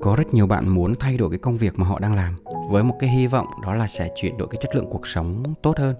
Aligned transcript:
Có 0.00 0.16
rất 0.16 0.34
nhiều 0.34 0.46
bạn 0.46 0.68
muốn 0.68 0.94
thay 0.94 1.16
đổi 1.16 1.30
cái 1.30 1.38
công 1.38 1.56
việc 1.56 1.78
mà 1.78 1.86
họ 1.86 1.98
đang 1.98 2.14
làm 2.14 2.36
với 2.70 2.84
một 2.84 2.96
cái 2.98 3.10
hy 3.10 3.26
vọng 3.26 3.46
đó 3.62 3.74
là 3.74 3.86
sẽ 3.86 4.10
chuyển 4.16 4.38
đổi 4.38 4.48
cái 4.48 4.58
chất 4.60 4.74
lượng 4.74 4.86
cuộc 4.90 5.06
sống 5.06 5.42
tốt 5.62 5.78
hơn. 5.78 5.96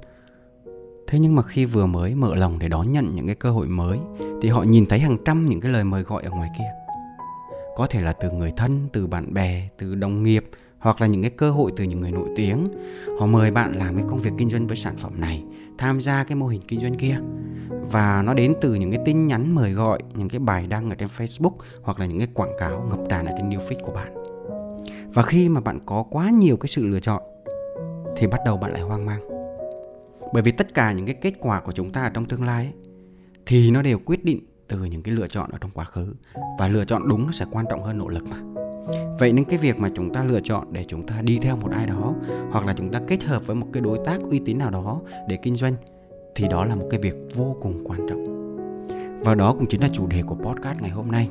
Thế 1.07 1.19
nhưng 1.19 1.35
mà 1.35 1.43
khi 1.43 1.65
vừa 1.65 1.87
mới 1.87 2.15
mở 2.15 2.35
lòng 2.35 2.59
để 2.59 2.69
đón 2.69 2.93
nhận 2.93 3.15
những 3.15 3.27
cái 3.27 3.35
cơ 3.35 3.51
hội 3.51 3.69
mới 3.69 3.99
thì 4.43 4.49
họ 4.49 4.63
nhìn 4.63 4.87
thấy 4.87 4.99
hàng 4.99 5.19
trăm 5.25 5.47
những 5.47 5.61
cái 5.61 5.73
lời 5.73 5.85
mời 5.85 6.03
gọi 6.03 6.23
ở 6.23 6.31
ngoài 6.31 6.51
kia. 6.59 6.71
Có 7.77 7.87
thể 7.87 8.01
là 8.01 8.13
từ 8.13 8.31
người 8.31 8.53
thân, 8.57 8.81
từ 8.93 9.07
bạn 9.07 9.35
bè, 9.35 9.69
từ 9.79 9.95
đồng 9.95 10.23
nghiệp 10.23 10.51
hoặc 10.79 11.01
là 11.01 11.07
những 11.07 11.23
cái 11.23 11.31
cơ 11.31 11.51
hội 11.51 11.73
từ 11.77 11.85
những 11.85 12.01
người 12.01 12.11
nổi 12.13 12.29
tiếng. 12.37 12.59
Họ 13.21 13.27
mời 13.27 13.51
bạn 13.51 13.79
làm 13.79 13.95
cái 13.95 14.05
công 14.09 14.19
việc 14.19 14.31
kinh 14.39 14.51
doanh 14.51 14.67
với 14.67 14.77
sản 14.77 14.97
phẩm 14.97 15.13
này, 15.21 15.45
tham 15.79 16.01
gia 16.01 16.25
cái 16.25 16.37
mô 16.37 16.47
hình 16.47 16.61
kinh 16.69 16.81
doanh 16.81 16.95
kia. 16.95 17.19
Và 17.91 18.23
nó 18.23 18.35
đến 18.35 18.55
từ 18.61 18.75
những 18.75 18.91
cái 18.91 19.01
tin 19.05 19.27
nhắn 19.27 19.55
mời 19.55 19.73
gọi 19.73 19.99
những 20.15 20.29
cái 20.29 20.39
bài 20.39 20.67
đăng 20.67 20.89
ở 20.89 20.95
trên 20.95 21.09
Facebook 21.09 21.57
hoặc 21.83 21.99
là 21.99 22.07
những 22.07 22.19
cái 22.19 22.29
quảng 22.35 22.53
cáo 22.59 22.87
ngập 22.91 23.01
tràn 23.09 23.27
ở 23.27 23.33
trên 23.37 23.51
new 23.51 23.59
feed 23.59 23.81
của 23.83 23.93
bạn. 23.93 24.15
Và 25.15 25.23
khi 25.23 25.49
mà 25.49 25.61
bạn 25.61 25.79
có 25.87 26.03
quá 26.11 26.31
nhiều 26.31 26.57
cái 26.57 26.69
sự 26.69 26.87
lựa 26.87 27.01
chọn 27.01 27.23
thì 28.17 28.27
bắt 28.27 28.41
đầu 28.45 28.57
bạn 28.57 28.73
lại 28.73 28.83
hoang 28.83 29.07
mang. 29.07 29.29
Bởi 30.33 30.43
vì 30.43 30.53
tất 30.53 30.75
cả 30.75 30.93
những 30.93 31.07
cái 31.07 31.15
kết 31.15 31.35
quả 31.41 31.61
của 31.61 31.73
chúng 31.73 31.93
ta 31.93 32.11
trong 32.15 32.27
tương 32.27 32.45
lai 32.45 32.65
ấy, 32.65 32.73
thì 33.47 33.71
nó 33.71 33.83
đều 33.83 33.99
quyết 33.99 34.25
định 34.25 34.41
từ 34.69 34.85
những 34.85 35.03
cái 35.03 35.15
lựa 35.15 35.27
chọn 35.27 35.51
ở 35.51 35.59
trong 35.61 35.71
quá 35.75 35.85
khứ. 35.85 36.15
Và 36.59 36.69
lựa 36.69 36.85
chọn 36.85 37.09
đúng 37.09 37.27
nó 37.27 37.33
sẽ 37.33 37.47
quan 37.51 37.67
trọng 37.71 37.83
hơn 37.83 37.99
nỗ 37.99 38.09
lực 38.09 38.25
mà 38.25 38.56
vậy 39.19 39.33
nên 39.33 39.45
cái 39.45 39.59
việc 39.59 39.79
mà 39.79 39.89
chúng 39.95 40.13
ta 40.13 40.25
lựa 40.25 40.41
chọn 40.41 40.73
để 40.73 40.85
chúng 40.89 41.07
ta 41.07 41.23
đi 41.23 41.39
theo 41.39 41.57
một 41.57 41.71
ai 41.71 41.87
đó, 41.87 42.15
hoặc 42.51 42.67
là 42.67 42.75
chúng 42.77 42.91
ta 42.91 43.01
kết 43.09 43.25
hợp 43.25 43.47
với 43.47 43.57
một 43.57 43.67
cái 43.73 43.81
đối 43.81 43.99
tác 44.05 44.21
uy 44.31 44.41
tín 44.45 44.59
nào 44.59 44.71
đó 44.71 45.01
để 45.29 45.37
kinh 45.37 45.55
doanh, 45.55 45.75
thì 46.35 46.49
đó 46.49 46.65
là 46.65 46.75
một 46.75 46.87
cái 46.91 47.01
việc 47.01 47.15
vô 47.35 47.57
cùng 47.63 47.85
quan 47.85 48.01
trọng. 48.09 48.27
Và 49.21 49.35
đó 49.35 49.53
cũng 49.53 49.67
chính 49.67 49.81
là 49.81 49.89
chủ 49.93 50.07
đề 50.07 50.23
của 50.23 50.35
podcast 50.35 50.81
ngày 50.81 50.91
hôm 50.91 51.11
nay. 51.11 51.31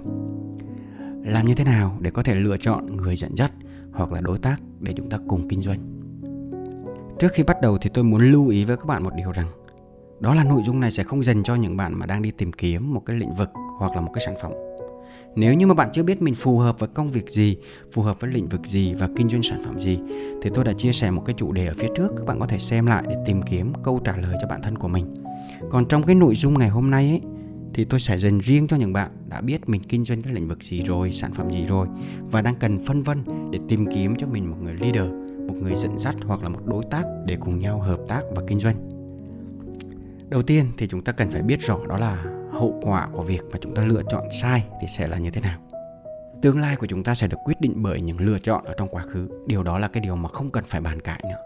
Làm 1.23 1.48
như 1.48 1.56
thế 1.56 1.64
nào 1.64 1.98
để 2.00 2.11
có 2.11 2.23
thể 2.23 2.36
lựa 2.36 2.58
chọn 2.58 2.98
người 2.98 3.16
dẫn 3.16 3.38
dắt 3.38 3.52
hoặc 3.94 4.11
là 4.11 4.22
đối 4.22 4.38
tác 4.38 4.61
để 4.80 4.94
chúng 4.98 5.09
ta 5.09 5.17
cùng 5.28 5.48
kinh 5.50 5.61
doanh? 5.61 5.80
Trước 7.20 7.31
khi 7.33 7.44
bắt 7.44 7.61
đầu 7.61 7.78
thì 7.78 7.89
tôi 7.94 8.03
muốn 8.03 8.31
lưu 8.31 8.50
ý 8.50 8.66
với 8.66 8.78
các 8.78 8.86
bạn 8.86 9.03
một 9.03 9.14
điều 9.17 9.31
rằng, 9.31 9.48
đó 10.20 10.33
là 10.33 10.44
nội 10.44 10.61
dung 10.66 10.80
này 10.80 10.92
sẽ 10.92 11.03
không 11.03 11.23
dành 11.23 11.44
cho 11.44 11.56
những 11.56 11.78
bạn 11.78 12.00
mà 12.00 12.06
đang 12.06 12.22
đi 12.22 12.31
tìm 12.31 12.52
kiếm 12.52 12.94
một 12.94 13.02
cái 13.06 13.17
lĩnh 13.17 13.33
vực 13.33 13.50
hoặc 13.80 13.95
là 13.95 14.02
một 14.02 14.11
cái 14.14 14.23
sản 14.26 14.36
phẩm 14.42 14.52
nếu 15.36 15.53
như 15.53 15.67
mà 15.67 15.73
bạn 15.73 15.89
chưa 15.94 16.03
biết 16.03 16.22
mình 16.22 16.36
phù 16.36 16.58
hợp 16.58 16.80
với 16.80 16.89
công 16.94 17.09
việc 17.09 17.30
gì, 17.30 17.58
phù 17.91 18.02
hợp 18.02 18.19
với 18.19 18.31
lĩnh 18.31 18.47
vực 18.47 18.61
gì 18.66 18.94
và 18.94 19.09
kinh 19.16 19.30
doanh 19.30 19.44
sản 19.44 19.61
phẩm 19.66 19.80
gì 19.80 20.00
thì 20.42 20.50
tôi 20.53 20.64
đã 20.64 20.73
chia 20.73 20.92
sẻ 20.92 21.11
một 21.11 21.23
cái 21.25 21.36
chủ 21.38 21.52
đề 21.52 21.67
ở 21.67 21.73
phía 21.77 21.88
trước 21.95 22.08
các 22.17 22.25
bạn 22.25 22.39
có 22.39 22.47
thể 22.47 22.59
xem 22.59 22.86
lại 22.86 23.03
để 23.09 23.16
tìm 23.25 23.42
kiếm 23.42 23.73
câu 23.83 24.00
trả 24.03 24.17
lời 24.17 24.36
cho 24.42 24.47
bản 24.47 24.61
thân 24.61 24.77
của 24.77 24.88
mình. 24.88 25.14
Còn 25.69 25.86
trong 25.86 26.03
cái 26.03 26.16
nội 26.16 26.36
dung 26.36 26.59
ngày 26.59 26.69
hôm 26.69 26.92
nay 26.92 27.09
ấy 27.09 27.22
thì 27.73 27.83
tôi 27.86 28.00
sẽ 28.00 28.19
dành 28.19 28.39
riêng 28.39 28.67
cho 28.67 28.77
những 28.77 28.94
bạn 28.94 29.11
đã 29.30 29.42
biết 29.42 29.69
mình 29.69 29.81
kinh 29.83 30.05
doanh 30.05 30.22
cái 30.22 30.33
lĩnh 30.33 30.47
vực 30.47 30.64
gì 30.64 30.83
rồi, 30.83 31.11
sản 31.11 31.33
phẩm 31.33 31.52
gì 31.52 31.66
rồi 31.66 31.88
và 32.31 32.42
đang 32.42 32.55
cần 32.55 32.80
phân 32.86 33.03
vân 33.03 33.23
để 33.52 33.59
tìm 33.67 33.86
kiếm 33.95 34.16
cho 34.16 34.27
mình 34.27 34.49
một 34.49 34.58
người 34.61 34.73
leader, 34.73 35.11
một 35.47 35.55
người 35.61 35.75
dẫn 35.75 35.97
dắt 35.97 36.16
hoặc 36.25 36.44
là 36.44 36.49
một 36.49 36.59
đối 36.66 36.83
tác 36.92 37.03
để 37.25 37.38
cùng 37.39 37.59
nhau 37.59 37.80
hợp 37.80 37.99
tác 38.08 38.22
và 38.36 38.44
kinh 38.47 38.59
doanh. 38.59 38.89
Đầu 40.30 40.42
tiên 40.42 40.66
thì 40.77 40.88
chúng 40.88 41.02
ta 41.02 41.11
cần 41.11 41.31
phải 41.31 41.42
biết 41.42 41.61
rõ 41.61 41.80
đó 41.88 41.97
là 41.97 42.25
hậu 42.59 42.80
quả 42.81 43.08
của 43.14 43.23
việc 43.23 43.42
mà 43.52 43.58
chúng 43.61 43.75
ta 43.75 43.81
lựa 43.81 44.02
chọn 44.09 44.23
sai 44.31 44.64
thì 44.81 44.88
sẽ 44.88 45.08
là 45.08 45.17
như 45.17 45.31
thế 45.31 45.42
nào? 45.42 45.59
Tương 46.42 46.60
lai 46.60 46.76
của 46.76 46.88
chúng 46.88 47.04
ta 47.04 47.16
sẽ 47.16 47.27
được 47.27 47.38
quyết 47.45 47.61
định 47.61 47.73
bởi 47.76 48.02
những 48.02 48.20
lựa 48.20 48.38
chọn 48.38 48.64
ở 48.66 48.73
trong 48.77 48.88
quá 48.88 49.04
khứ. 49.04 49.27
Điều 49.48 49.64
đó 49.64 49.80
là 49.80 49.88
cái 49.88 50.04
điều 50.04 50.16
mà 50.16 50.30
không 50.30 50.52
cần 50.52 50.64
phải 50.67 50.82
bàn 50.82 51.02
cãi 51.02 51.23
nữa. 51.23 51.38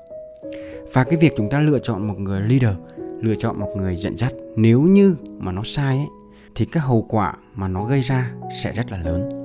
Và 0.93 1.03
cái 1.03 1.15
việc 1.15 1.33
chúng 1.37 1.49
ta 1.49 1.59
lựa 1.59 1.79
chọn 1.79 2.07
một 2.07 2.19
người 2.19 2.41
leader 2.41 2.75
lựa 3.21 3.35
chọn 3.35 3.59
một 3.59 3.69
người 3.77 3.95
dẫn 3.95 4.17
dắt 4.17 4.33
nếu 4.55 4.81
như 4.81 5.15
mà 5.37 5.51
nó 5.51 5.61
sai 5.65 5.97
ấy, 5.97 6.07
thì 6.55 6.65
cái 6.65 6.83
hậu 6.83 7.05
quả 7.09 7.33
mà 7.55 7.67
nó 7.67 7.83
gây 7.83 8.01
ra 8.01 8.31
sẽ 8.63 8.71
rất 8.71 8.91
là 8.91 8.97
lớn 8.97 9.38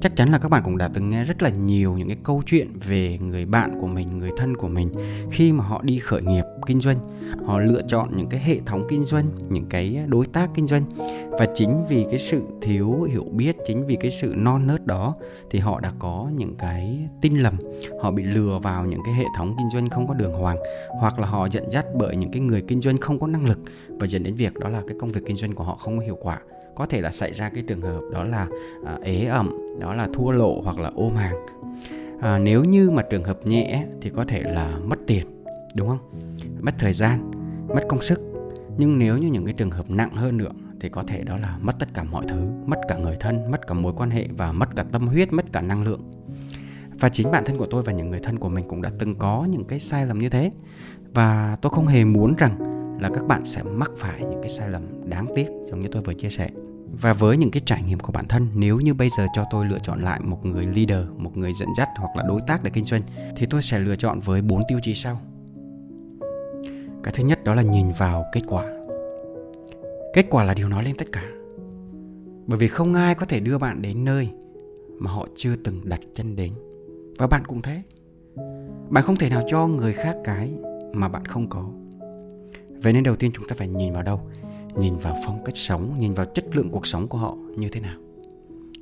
chắc 0.00 0.16
chắn 0.16 0.30
là 0.30 0.38
các 0.38 0.48
bạn 0.48 0.62
cũng 0.64 0.78
đã 0.78 0.90
từng 0.94 1.08
nghe 1.08 1.24
rất 1.24 1.42
là 1.42 1.50
nhiều 1.50 1.94
những 1.94 2.08
cái 2.08 2.16
câu 2.22 2.42
chuyện 2.46 2.72
về 2.86 3.18
người 3.18 3.46
bạn 3.46 3.78
của 3.80 3.86
mình, 3.86 4.18
người 4.18 4.30
thân 4.36 4.56
của 4.56 4.68
mình 4.68 4.90
khi 5.30 5.52
mà 5.52 5.64
họ 5.64 5.82
đi 5.82 5.98
khởi 5.98 6.22
nghiệp 6.22 6.44
kinh 6.66 6.80
doanh. 6.80 6.98
Họ 7.46 7.58
lựa 7.58 7.82
chọn 7.88 8.16
những 8.16 8.28
cái 8.28 8.40
hệ 8.40 8.60
thống 8.66 8.86
kinh 8.88 9.04
doanh, 9.04 9.26
những 9.48 9.66
cái 9.68 9.98
đối 10.06 10.26
tác 10.26 10.50
kinh 10.54 10.66
doanh. 10.66 10.82
Và 11.30 11.46
chính 11.54 11.84
vì 11.88 12.06
cái 12.10 12.18
sự 12.18 12.42
thiếu 12.62 13.02
hiểu 13.02 13.24
biết, 13.24 13.56
chính 13.66 13.86
vì 13.86 13.96
cái 14.00 14.10
sự 14.10 14.34
non 14.36 14.66
nớt 14.66 14.86
đó 14.86 15.14
thì 15.50 15.58
họ 15.58 15.80
đã 15.80 15.92
có 15.98 16.30
những 16.36 16.54
cái 16.58 16.98
tin 17.20 17.38
lầm. 17.38 17.56
Họ 18.02 18.10
bị 18.10 18.22
lừa 18.22 18.58
vào 18.62 18.86
những 18.86 19.00
cái 19.04 19.14
hệ 19.14 19.24
thống 19.36 19.54
kinh 19.58 19.70
doanh 19.72 19.90
không 19.90 20.06
có 20.06 20.14
đường 20.14 20.32
hoàng, 20.32 20.56
hoặc 21.00 21.18
là 21.18 21.26
họ 21.26 21.48
dẫn 21.48 21.70
dắt 21.70 21.86
bởi 21.94 22.16
những 22.16 22.30
cái 22.30 22.40
người 22.40 22.62
kinh 22.68 22.80
doanh 22.80 22.98
không 22.98 23.18
có 23.18 23.26
năng 23.26 23.46
lực. 23.46 23.58
Và 23.88 24.06
dẫn 24.06 24.22
đến 24.22 24.34
việc 24.34 24.54
đó 24.54 24.68
là 24.68 24.82
cái 24.88 24.96
công 25.00 25.10
việc 25.10 25.20
kinh 25.26 25.36
doanh 25.36 25.54
của 25.54 25.64
họ 25.64 25.74
không 25.74 25.98
có 25.98 26.04
hiệu 26.04 26.18
quả 26.20 26.40
có 26.76 26.86
thể 26.86 27.00
là 27.00 27.10
xảy 27.10 27.32
ra 27.32 27.48
cái 27.48 27.62
trường 27.66 27.80
hợp 27.80 28.00
đó 28.12 28.24
là 28.24 28.46
à, 28.84 28.98
ế 29.02 29.24
ẩm 29.24 29.56
đó 29.78 29.94
là 29.94 30.08
thua 30.12 30.30
lộ 30.30 30.60
hoặc 30.64 30.78
là 30.78 30.90
ôm 30.94 31.14
hàng 31.14 31.36
à, 32.20 32.38
nếu 32.38 32.64
như 32.64 32.90
mà 32.90 33.02
trường 33.10 33.24
hợp 33.24 33.46
nhẹ 33.46 33.84
thì 34.00 34.10
có 34.10 34.24
thể 34.24 34.42
là 34.42 34.78
mất 34.84 34.98
tiền 35.06 35.26
đúng 35.74 35.88
không? 35.88 35.98
Mất 36.60 36.74
thời 36.78 36.92
gian 36.92 37.30
mất 37.68 37.82
công 37.88 38.02
sức. 38.02 38.20
Nhưng 38.78 38.98
nếu 38.98 39.18
như 39.18 39.28
những 39.28 39.44
cái 39.44 39.54
trường 39.54 39.70
hợp 39.70 39.90
nặng 39.90 40.14
hơn 40.14 40.36
nữa 40.36 40.50
thì 40.80 40.88
có 40.88 41.02
thể 41.02 41.22
đó 41.24 41.38
là 41.38 41.58
mất 41.60 41.78
tất 41.78 41.88
cả 41.94 42.04
mọi 42.04 42.24
thứ 42.28 42.36
mất 42.66 42.80
cả 42.88 42.96
người 42.96 43.16
thân 43.20 43.50
mất 43.50 43.66
cả 43.66 43.74
mối 43.74 43.92
quan 43.96 44.10
hệ 44.10 44.28
và 44.36 44.52
mất 44.52 44.76
cả 44.76 44.84
tâm 44.92 45.06
huyết 45.06 45.32
mất 45.32 45.52
cả 45.52 45.60
năng 45.60 45.84
lượng. 45.84 46.00
Và 47.00 47.08
chính 47.08 47.30
bản 47.30 47.44
thân 47.44 47.58
của 47.58 47.66
tôi 47.66 47.82
và 47.82 47.92
những 47.92 48.10
người 48.10 48.20
thân 48.20 48.38
của 48.38 48.48
mình 48.48 48.68
cũng 48.68 48.82
đã 48.82 48.90
từng 48.98 49.14
có 49.14 49.46
những 49.50 49.64
cái 49.64 49.80
sai 49.80 50.06
lầm 50.06 50.18
như 50.18 50.28
thế. 50.28 50.50
Và 51.14 51.56
tôi 51.62 51.70
không 51.70 51.86
hề 51.86 52.04
muốn 52.04 52.34
rằng 52.36 52.52
là 53.00 53.10
các 53.14 53.26
bạn 53.26 53.44
sẽ 53.44 53.62
mắc 53.62 53.90
phải 53.96 54.20
những 54.20 54.40
cái 54.42 54.48
sai 54.48 54.68
lầm 54.68 55.10
đáng 55.10 55.26
tiếc 55.34 55.46
giống 55.64 55.80
như 55.80 55.88
tôi 55.88 56.02
vừa 56.02 56.14
chia 56.14 56.30
sẻ 56.30 56.50
và 57.00 57.12
với 57.12 57.36
những 57.36 57.50
cái 57.50 57.62
trải 57.66 57.82
nghiệm 57.82 57.98
của 57.98 58.12
bản 58.12 58.28
thân, 58.28 58.48
nếu 58.54 58.80
như 58.80 58.94
bây 58.94 59.10
giờ 59.10 59.26
cho 59.34 59.44
tôi 59.50 59.66
lựa 59.66 59.78
chọn 59.78 60.02
lại 60.02 60.20
một 60.24 60.46
người 60.46 60.66
leader, 60.66 61.08
một 61.16 61.36
người 61.36 61.52
dẫn 61.52 61.68
dắt 61.76 61.88
hoặc 61.96 62.16
là 62.16 62.24
đối 62.28 62.40
tác 62.46 62.62
để 62.62 62.70
kinh 62.70 62.84
doanh, 62.84 63.02
thì 63.36 63.46
tôi 63.50 63.62
sẽ 63.62 63.78
lựa 63.78 63.96
chọn 63.96 64.18
với 64.20 64.42
bốn 64.42 64.62
tiêu 64.68 64.78
chí 64.82 64.94
sau. 64.94 65.20
Cái 67.02 67.14
thứ 67.16 67.24
nhất 67.24 67.44
đó 67.44 67.54
là 67.54 67.62
nhìn 67.62 67.86
vào 67.98 68.24
kết 68.32 68.40
quả. 68.46 68.64
Kết 70.14 70.26
quả 70.30 70.44
là 70.44 70.54
điều 70.54 70.68
nói 70.68 70.84
lên 70.84 70.96
tất 70.98 71.06
cả. 71.12 71.24
Bởi 72.46 72.58
vì 72.58 72.68
không 72.68 72.94
ai 72.94 73.14
có 73.14 73.26
thể 73.26 73.40
đưa 73.40 73.58
bạn 73.58 73.82
đến 73.82 74.04
nơi 74.04 74.28
mà 74.98 75.10
họ 75.10 75.26
chưa 75.36 75.56
từng 75.56 75.88
đặt 75.88 76.00
chân 76.14 76.36
đến. 76.36 76.52
Và 77.18 77.26
bạn 77.26 77.44
cũng 77.44 77.62
thế. 77.62 77.82
Bạn 78.88 79.04
không 79.04 79.16
thể 79.16 79.30
nào 79.30 79.42
cho 79.46 79.66
người 79.66 79.92
khác 79.92 80.16
cái 80.24 80.54
mà 80.92 81.08
bạn 81.08 81.24
không 81.24 81.48
có. 81.48 81.68
Vậy 82.82 82.92
nên 82.92 83.04
đầu 83.04 83.16
tiên 83.16 83.30
chúng 83.34 83.48
ta 83.48 83.54
phải 83.58 83.68
nhìn 83.68 83.92
vào 83.92 84.02
đâu? 84.02 84.20
Nhìn 84.78 84.96
vào 84.96 85.14
phong 85.24 85.44
cách 85.44 85.56
sống, 85.56 85.94
nhìn 85.98 86.14
vào 86.14 86.26
chất 86.26 86.44
lượng 86.56 86.70
cuộc 86.70 86.86
sống 86.86 87.08
của 87.08 87.18
họ 87.18 87.36
như 87.56 87.68
thế 87.68 87.80
nào? 87.80 87.98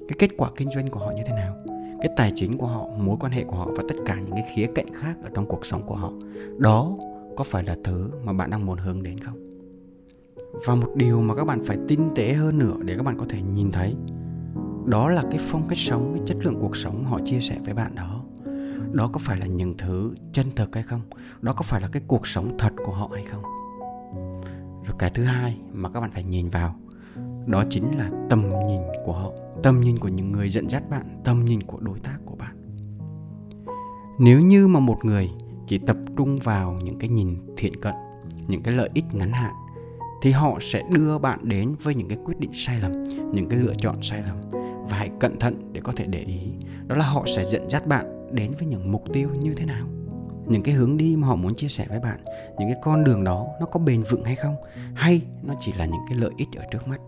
Cái 0.09 0.16
kết 0.19 0.31
quả 0.37 0.50
kinh 0.56 0.69
doanh 0.75 0.88
của 0.88 1.00
họ 1.00 1.10
như 1.16 1.22
thế 1.27 1.32
nào? 1.32 1.56
Cái 2.00 2.12
tài 2.16 2.32
chính 2.34 2.59
của 2.59 2.66
họ, 2.66 2.88
mối 2.99 3.16
quan 3.21 3.32
hệ 3.32 3.44
của 3.44 3.56
họ 3.56 3.69
và 3.77 3.82
tất 3.88 3.94
cả 4.06 4.15
những 4.15 4.34
cái 4.34 4.44
khía 4.55 4.66
cạnh 4.75 4.94
khác 4.94 5.16
ở 5.22 5.31
trong 5.34 5.47
cuộc 5.47 5.66
sống 5.66 5.82
của 5.87 5.94
họ, 5.94 6.12
đó 6.59 6.97
có 7.37 7.44
phải 7.44 7.65
là 7.65 7.77
thứ 7.84 8.10
mà 8.25 8.32
bạn 8.32 8.50
đang 8.50 8.66
muốn 8.66 8.78
hướng 8.78 9.03
đến 9.03 9.19
không? 9.19 9.60
Và 10.66 10.75
một 10.75 10.93
điều 10.97 11.21
mà 11.21 11.34
các 11.34 11.44
bạn 11.44 11.65
phải 11.65 11.78
tinh 11.88 12.11
tế 12.15 12.32
hơn 12.32 12.59
nữa 12.59 12.76
để 12.84 12.94
các 12.97 13.03
bạn 13.03 13.19
có 13.19 13.26
thể 13.28 13.43
nhìn 13.43 13.72
thấy, 13.72 13.94
đó 14.84 15.09
là 15.09 15.22
cái 15.31 15.38
phong 15.41 15.69
cách 15.69 15.78
sống, 15.78 16.12
cái 16.15 16.22
chất 16.26 16.37
lượng 16.41 16.56
cuộc 16.61 16.76
sống 16.76 17.05
họ 17.05 17.19
chia 17.25 17.41
sẻ 17.41 17.59
với 17.65 17.75
bạn 17.75 17.94
đó 17.94 18.25
đó 18.94 19.11
có 19.12 19.19
phải 19.19 19.38
là 19.41 19.47
những 19.47 19.76
thứ 19.76 20.15
chân 20.32 20.47
thực 20.56 20.75
hay 20.75 20.82
không? 20.82 21.00
Đó 21.41 21.53
có 21.53 21.62
phải 21.62 21.81
là 21.81 21.88
cái 21.93 22.03
cuộc 22.06 22.26
sống 22.26 22.59
thật 22.59 22.72
của 22.84 22.93
họ 22.93 23.11
hay 23.15 23.25
không? 23.25 23.43
Rồi 24.84 24.96
cái 24.98 25.10
thứ 25.10 25.25
hai 25.25 25.58
mà 25.72 25.88
các 25.90 26.00
bạn 26.00 26.10
phải 26.10 26.22
nhìn 26.22 26.48
vào, 26.48 26.75
đó 27.46 27.64
chính 27.70 27.98
là 27.98 28.10
tầm 28.31 28.48
nhìn 28.69 28.81
của 29.04 29.12
họ, 29.12 29.32
tầm 29.62 29.81
nhìn 29.81 29.98
của 29.98 30.08
những 30.08 30.32
người 30.32 30.50
dẫn 30.50 30.69
dắt 30.69 30.90
bạn, 30.90 31.20
tầm 31.25 31.44
nhìn 31.44 31.62
của 31.62 31.78
đối 31.81 31.98
tác 31.98 32.19
của 32.25 32.36
bạn. 32.36 32.56
Nếu 34.19 34.40
như 34.40 34.69
mà 34.69 34.81
một 34.81 35.04
người 35.04 35.31
chỉ 35.66 35.78
tập 35.78 35.96
trung 36.16 36.36
vào 36.36 36.78
những 36.84 36.98
cái 36.98 37.08
nhìn 37.08 37.36
thiện 37.56 37.81
cận, 37.81 37.94
những 38.48 38.62
cái 38.62 38.75
lợi 38.75 38.90
ích 38.94 39.04
ngắn 39.12 39.32
hạn, 39.32 39.54
thì 40.22 40.31
họ 40.31 40.58
sẽ 40.60 40.82
đưa 40.92 41.19
bạn 41.19 41.38
đến 41.42 41.75
với 41.82 41.94
những 41.94 42.08
cái 42.08 42.19
quyết 42.25 42.38
định 42.38 42.50
sai 42.52 42.80
lầm, 42.80 42.92
những 43.32 43.48
cái 43.48 43.58
lựa 43.58 43.75
chọn 43.78 44.02
sai 44.02 44.22
lầm. 44.26 44.37
Và 44.88 44.96
hãy 44.96 45.10
cẩn 45.20 45.38
thận 45.38 45.72
để 45.72 45.80
có 45.80 45.92
thể 45.96 46.06
để 46.06 46.19
ý, 46.19 46.40
đó 46.87 46.96
là 46.96 47.04
họ 47.04 47.25
sẽ 47.37 47.44
dẫn 47.44 47.70
dắt 47.70 47.87
bạn 47.87 48.28
đến 48.32 48.52
với 48.58 48.66
những 48.66 48.92
mục 48.92 49.04
tiêu 49.12 49.28
như 49.40 49.54
thế 49.54 49.66
nào 49.66 49.87
những 50.46 50.62
cái 50.62 50.75
hướng 50.75 50.96
đi 50.96 51.17
mà 51.17 51.26
họ 51.26 51.37
muốn 51.37 51.55
chia 51.55 51.69
sẻ 51.69 51.87
với 51.88 52.00
bạn, 52.00 52.19
những 52.58 52.69
cái 52.69 52.76
con 52.82 53.05
đường 53.05 53.25
đó 53.25 53.46
nó 53.61 53.67
có 53.67 53.81
bền 53.81 54.02
vững 54.02 54.25
hay 54.25 54.37
không? 54.37 54.56
Hay 54.94 55.23
nó 55.43 55.55
chỉ 55.61 55.73
là 55.73 55.85
những 55.85 56.00
cái 56.08 56.19
lợi 56.19 56.31
ích 56.37 56.49
ở 56.56 56.64
trước 56.70 56.88
mắt? 56.88 57.00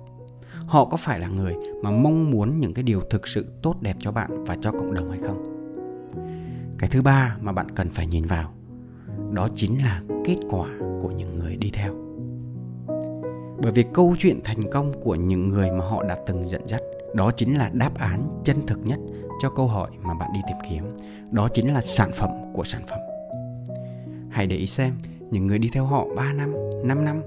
Họ 0.67 0.85
có 0.85 0.97
phải 0.97 1.19
là 1.19 1.29
người 1.29 1.55
mà 1.83 1.91
mong 1.91 2.31
muốn 2.31 2.61
những 2.61 2.75
cái 2.75 2.83
điều 2.83 3.01
thực 3.11 3.29
sự 3.29 3.47
tốt 3.63 3.75
đẹp 3.81 3.97
cho 3.99 4.13
bạn 4.13 4.45
và 4.45 4.57
cho 4.61 4.73
cộng 4.73 4.95
đồng 4.95 5.11
hay 5.11 5.21
không? 5.27 5.43
Cái 6.79 6.91
thứ 6.91 7.03
ba 7.03 7.37
mà 7.41 7.53
bạn 7.53 7.71
cần 7.71 7.91
phải 7.91 8.07
nhìn 8.07 8.25
vào, 8.25 8.53
đó 9.33 9.49
chính 9.55 9.83
là 9.83 10.03
kết 10.25 10.37
quả 10.51 10.69
của 11.01 11.11
những 11.11 11.35
người 11.35 11.57
đi 11.57 11.71
theo. 11.75 11.95
Bởi 13.63 13.73
vì 13.73 13.85
câu 13.95 14.15
chuyện 14.19 14.41
thành 14.45 14.71
công 14.73 14.93
của 15.03 15.15
những 15.15 15.49
người 15.49 15.71
mà 15.71 15.85
họ 15.85 16.03
đã 16.03 16.17
từng 16.27 16.49
dẫn 16.49 16.69
dắt, 16.69 16.81
đó 17.15 17.31
chính 17.31 17.59
là 17.59 17.71
đáp 17.73 17.99
án 17.99 18.43
chân 18.45 18.67
thực 18.67 18.87
nhất 18.87 18.99
cho 19.43 19.51
câu 19.51 19.67
hỏi 19.67 19.91
mà 20.03 20.15
bạn 20.15 20.31
đi 20.35 20.41
tìm 20.49 20.57
kiếm. 20.71 20.85
Đó 21.31 21.49
chính 21.55 21.73
là 21.73 21.81
sản 21.81 22.11
phẩm 22.15 22.31
của 22.55 22.65
sản 22.65 22.83
phẩm 22.87 22.99
hãy 24.37 24.47
để 24.47 24.57
ý 24.57 24.67
xem 24.67 24.95
những 25.31 25.47
người 25.47 25.59
đi 25.59 25.71
theo 25.73 25.85
họ 25.85 26.07
3 26.17 26.33
năm, 26.33 26.55
5 26.85 27.05
năm 27.05 27.23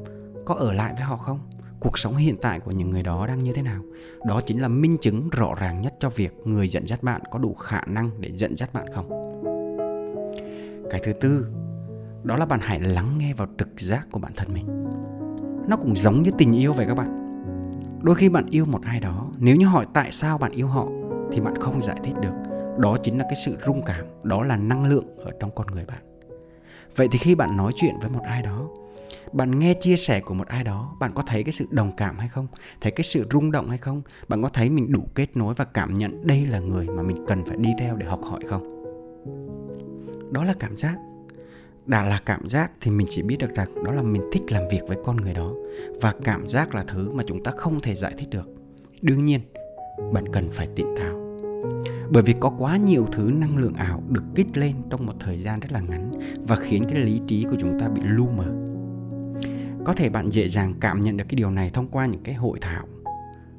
có 0.46 0.56
ở 0.56 0.74
lại 0.74 0.94
với 0.98 1.04
họ 1.04 1.18
không? 1.18 1.40
Cuộc 1.80 1.98
sống 2.00 2.16
hiện 2.16 2.36
tại 2.42 2.60
của 2.60 2.72
những 2.72 2.90
người 2.90 3.04
đó 3.04 3.28
đang 3.28 3.44
như 3.44 3.54
thế 3.54 3.62
nào? 3.62 3.82
Đó 4.26 4.42
chính 4.46 4.62
là 4.62 4.68
minh 4.68 4.98
chứng 5.02 5.30
rõ 5.30 5.56
ràng 5.60 5.82
nhất 5.82 5.94
cho 6.00 6.10
việc 6.10 6.34
người 6.46 6.68
dẫn 6.68 6.88
dắt 6.88 7.04
bạn 7.04 7.22
có 7.32 7.40
đủ 7.40 7.54
khả 7.54 7.82
năng 7.86 8.12
để 8.20 8.32
dẫn 8.36 8.58
dắt 8.58 8.74
bạn 8.74 8.86
không. 8.94 9.10
Cái 10.90 11.02
thứ 11.04 11.14
tư, 11.14 11.48
đó 12.24 12.38
là 12.38 12.46
bạn 12.46 12.60
hãy 12.64 12.80
lắng 12.80 13.18
nghe 13.18 13.34
vào 13.34 13.48
trực 13.58 13.70
giác 13.80 14.08
của 14.12 14.20
bản 14.20 14.32
thân 14.36 14.54
mình. 14.54 14.88
Nó 15.68 15.78
cũng 15.78 15.96
giống 15.96 16.24
như 16.24 16.32
tình 16.38 16.56
yêu 16.56 16.74
vậy 16.74 16.86
các 16.88 16.96
bạn. 16.96 17.42
Đôi 18.02 18.16
khi 18.16 18.30
bạn 18.30 18.46
yêu 18.50 18.66
một 18.66 18.82
ai 18.84 19.00
đó, 19.00 19.32
nếu 19.38 19.56
như 19.56 19.68
hỏi 19.68 19.86
tại 19.94 20.12
sao 20.12 20.38
bạn 20.38 20.52
yêu 20.52 20.68
họ 20.68 20.88
thì 21.32 21.42
bạn 21.42 21.62
không 21.62 21.82
giải 21.82 21.98
thích 22.04 22.16
được. 22.22 22.34
Đó 22.80 22.98
chính 23.04 23.18
là 23.18 23.24
cái 23.24 23.40
sự 23.46 23.58
rung 23.66 23.82
cảm, 23.86 24.06
đó 24.24 24.44
là 24.44 24.58
năng 24.58 24.86
lượng 24.86 25.18
ở 25.18 25.32
trong 25.40 25.52
con 25.56 25.68
người 25.68 25.86
bạn. 25.86 26.09
Vậy 26.96 27.08
thì 27.12 27.18
khi 27.18 27.36
bạn 27.36 27.58
nói 27.58 27.72
chuyện 27.76 27.96
với 28.02 28.10
một 28.10 28.24
ai 28.24 28.42
đó, 28.42 28.70
bạn 29.32 29.60
nghe 29.60 29.74
chia 29.74 29.96
sẻ 29.96 30.20
của 30.20 30.34
một 30.34 30.48
ai 30.48 30.64
đó, 30.64 30.96
bạn 31.00 31.12
có 31.16 31.24
thấy 31.28 31.44
cái 31.44 31.54
sự 31.54 31.68
đồng 31.70 31.92
cảm 31.98 32.20
hay 32.20 32.28
không? 32.28 32.48
Thấy 32.82 32.92
cái 32.92 33.04
sự 33.04 33.28
rung 33.32 33.52
động 33.52 33.70
hay 33.70 33.78
không? 33.78 34.02
Bạn 34.28 34.42
có 34.42 34.50
thấy 34.50 34.70
mình 34.70 34.92
đủ 34.92 35.02
kết 35.16 35.38
nối 35.38 35.54
và 35.54 35.66
cảm 35.66 35.94
nhận 35.94 36.28
đây 36.28 36.46
là 36.46 36.60
người 36.60 36.88
mà 36.88 37.04
mình 37.04 37.26
cần 37.28 37.46
phải 37.46 37.58
đi 37.58 37.70
theo 37.80 37.96
để 37.96 38.06
học 38.06 38.22
hỏi 38.24 38.40
không? 38.48 38.68
Đó 40.32 40.44
là 40.44 40.54
cảm 40.60 40.78
giác. 40.78 40.96
Đã 41.86 42.04
là 42.04 42.20
cảm 42.26 42.48
giác 42.48 42.72
thì 42.82 42.92
mình 42.92 43.08
chỉ 43.10 43.22
biết 43.22 43.38
được 43.40 43.56
rằng 43.56 43.84
đó 43.84 43.92
là 43.92 44.02
mình 44.02 44.22
thích 44.32 44.44
làm 44.50 44.68
việc 44.68 44.82
với 44.88 44.98
con 45.04 45.18
người 45.18 45.34
đó 45.34 45.54
và 46.02 46.14
cảm 46.24 46.48
giác 46.48 46.76
là 46.76 46.84
thứ 46.84 47.12
mà 47.12 47.24
chúng 47.28 47.44
ta 47.44 47.52
không 47.52 47.80
thể 47.80 47.96
giải 47.96 48.14
thích 48.18 48.30
được. 48.30 48.50
Đương 49.02 49.26
nhiên, 49.26 49.42
bạn 50.14 50.32
cần 50.34 50.50
phải 50.50 50.68
tỉnh 50.76 50.96
táo 50.98 51.29
bởi 52.10 52.24
vì 52.24 52.36
có 52.40 52.50
quá 52.58 52.78
nhiều 52.78 53.08
thứ 53.12 53.32
năng 53.34 53.58
lượng 53.58 53.74
ảo 53.74 54.04
được 54.10 54.24
kích 54.36 54.58
lên 54.58 54.74
trong 54.90 55.06
một 55.06 55.14
thời 55.20 55.38
gian 55.38 55.60
rất 55.60 55.72
là 55.72 55.80
ngắn 55.80 56.12
và 56.48 56.56
khiến 56.56 56.86
cái 56.90 57.00
lý 57.00 57.22
trí 57.28 57.44
của 57.44 57.56
chúng 57.60 57.80
ta 57.80 57.88
bị 57.90 58.02
lu 58.04 58.28
mờ. 58.28 58.46
Có 59.86 59.94
thể 59.94 60.10
bạn 60.10 60.30
dễ 60.30 60.48
dàng 60.48 60.74
cảm 60.80 61.02
nhận 61.02 61.18
được 61.18 61.26
cái 61.30 61.36
điều 61.36 61.52
này 61.52 61.70
thông 61.70 61.88
qua 61.88 62.06
những 62.06 62.24
cái 62.24 62.36
hội 62.36 62.58
thảo. 62.62 62.86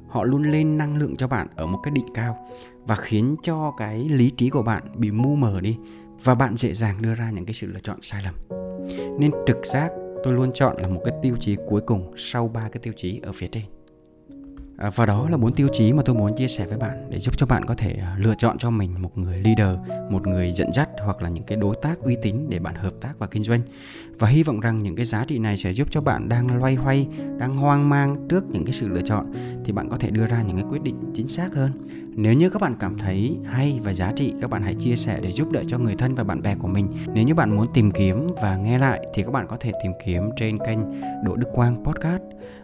Họ 0.07 0.23
luôn 0.23 0.43
lên 0.43 0.77
năng 0.77 0.97
lượng 0.97 1.17
cho 1.17 1.27
bạn 1.27 1.47
ở 1.55 1.65
một 1.65 1.79
cái 1.83 1.91
đỉnh 1.91 2.13
cao 2.13 2.47
và 2.85 2.95
khiến 2.95 3.35
cho 3.43 3.73
cái 3.77 4.09
lý 4.09 4.29
trí 4.29 4.49
của 4.49 4.63
bạn 4.63 4.83
bị 4.95 5.11
mu 5.11 5.35
mờ 5.35 5.61
đi 5.61 5.77
và 6.23 6.35
bạn 6.35 6.57
dễ 6.57 6.73
dàng 6.73 7.01
đưa 7.01 7.13
ra 7.13 7.31
những 7.31 7.45
cái 7.45 7.53
sự 7.53 7.67
lựa 7.67 7.79
chọn 7.79 8.01
sai 8.01 8.23
lầm. 8.23 8.35
Nên 9.19 9.31
trực 9.47 9.65
giác 9.65 9.91
tôi 10.23 10.33
luôn 10.33 10.51
chọn 10.53 10.77
là 10.81 10.87
một 10.87 11.01
cái 11.05 11.13
tiêu 11.21 11.35
chí 11.39 11.57
cuối 11.67 11.81
cùng 11.81 12.13
sau 12.17 12.47
ba 12.47 12.69
cái 12.71 12.79
tiêu 12.83 12.93
chí 12.97 13.19
ở 13.23 13.31
phía 13.31 13.47
trên. 13.47 13.63
À, 14.81 14.89
và 14.95 15.05
đó 15.05 15.29
là 15.29 15.37
bốn 15.37 15.53
tiêu 15.53 15.67
chí 15.73 15.93
mà 15.93 16.03
tôi 16.05 16.15
muốn 16.15 16.35
chia 16.37 16.47
sẻ 16.47 16.65
với 16.65 16.77
bạn 16.77 17.07
để 17.09 17.19
giúp 17.19 17.37
cho 17.37 17.45
bạn 17.45 17.65
có 17.65 17.73
thể 17.75 17.93
à, 18.01 18.15
lựa 18.17 18.35
chọn 18.35 18.57
cho 18.57 18.69
mình 18.69 19.01
một 19.01 19.17
người 19.17 19.41
leader, 19.43 19.79
một 20.09 20.27
người 20.27 20.51
dẫn 20.51 20.73
dắt 20.73 20.89
hoặc 21.05 21.21
là 21.21 21.29
những 21.29 21.43
cái 21.43 21.57
đối 21.57 21.75
tác 21.81 21.99
uy 21.99 22.17
tín 22.21 22.35
để 22.49 22.59
bạn 22.59 22.75
hợp 22.75 22.93
tác 23.01 23.19
và 23.19 23.27
kinh 23.27 23.43
doanh. 23.43 23.61
Và 24.19 24.27
hy 24.27 24.43
vọng 24.43 24.59
rằng 24.59 24.83
những 24.83 24.95
cái 24.95 25.05
giá 25.05 25.25
trị 25.25 25.39
này 25.39 25.57
sẽ 25.57 25.73
giúp 25.73 25.87
cho 25.91 26.01
bạn 26.01 26.29
đang 26.29 26.57
loay 26.57 26.75
hoay, 26.75 27.07
đang 27.37 27.55
hoang 27.55 27.89
mang 27.89 28.27
trước 28.29 28.43
những 28.49 28.65
cái 28.65 28.73
sự 28.73 28.87
lựa 28.87 29.01
chọn 29.01 29.33
thì 29.71 29.75
bạn 29.75 29.89
có 29.89 29.97
thể 29.97 30.09
đưa 30.09 30.27
ra 30.27 30.41
những 30.41 30.55
cái 30.55 30.65
quyết 30.69 30.83
định 30.83 30.95
chính 31.13 31.27
xác 31.27 31.53
hơn. 31.53 31.71
Nếu 32.15 32.33
như 32.33 32.49
các 32.49 32.61
bạn 32.61 32.75
cảm 32.79 32.97
thấy 32.97 33.37
hay 33.45 33.79
và 33.83 33.93
giá 33.93 34.11
trị, 34.15 34.33
các 34.41 34.49
bạn 34.49 34.63
hãy 34.63 34.75
chia 34.75 34.95
sẻ 34.95 35.19
để 35.21 35.31
giúp 35.31 35.51
đỡ 35.51 35.63
cho 35.67 35.77
người 35.77 35.95
thân 35.95 36.15
và 36.15 36.23
bạn 36.23 36.41
bè 36.41 36.55
của 36.55 36.67
mình. 36.67 36.87
Nếu 37.13 37.23
như 37.23 37.33
bạn 37.33 37.55
muốn 37.55 37.67
tìm 37.73 37.91
kiếm 37.91 38.27
và 38.41 38.55
nghe 38.55 38.79
lại 38.79 39.07
thì 39.13 39.23
các 39.23 39.31
bạn 39.31 39.47
có 39.47 39.57
thể 39.59 39.71
tìm 39.83 39.91
kiếm 40.05 40.29
trên 40.37 40.57
kênh 40.65 40.79
Đỗ 41.23 41.35
Đức 41.35 41.47
Quang 41.53 41.83
Podcast 41.83 42.21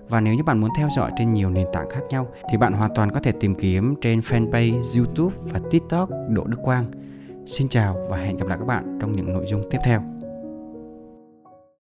và 0.10 0.22
nếu 0.22 0.34
như 0.34 0.44
bạn 0.44 0.60
muốn 0.60 0.70
theo 0.78 0.88
dõi 0.96 1.12
trên 1.18 1.34
nhiều 1.34 1.50
nền 1.50 1.68
tảng 1.74 1.90
khác 1.90 2.02
nhau 2.10 2.28
thì 2.52 2.58
bạn 2.58 2.74
hoàn 2.74 2.92
toàn 2.96 3.12
có 3.12 3.20
thể 3.20 3.32
tìm 3.32 3.56
kiếm 3.56 3.96
trên 4.02 4.20
fanpage 4.20 4.98
YouTube 4.98 5.36
và 5.44 5.60
TikTok 5.72 6.10
Đỗ 6.30 6.44
Đức 6.44 6.60
Quang. 6.64 6.86
Xin 7.46 7.70
chào 7.70 7.98
và 8.10 8.18
hẹn 8.18 8.38
gặp 8.38 8.48
lại 8.48 8.58
các 8.58 8.66
bạn 8.66 8.98
trong 9.02 9.12
những 9.12 9.34
nội 9.34 9.46
dung 9.48 9.64
tiếp 9.72 9.80
theo. 9.84 10.17